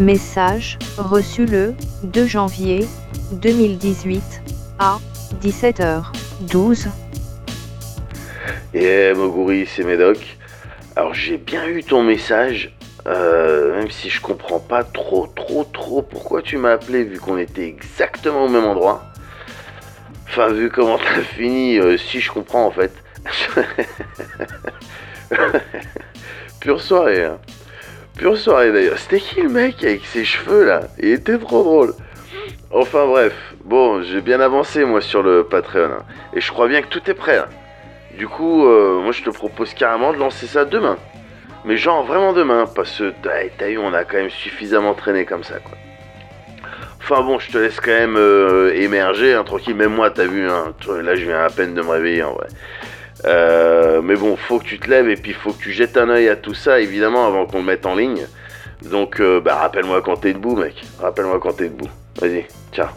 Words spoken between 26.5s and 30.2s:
Pure soirée. Hein. Pure soirée d'ailleurs. C'était qui le mec avec